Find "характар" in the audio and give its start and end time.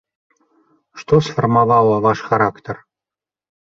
2.33-2.75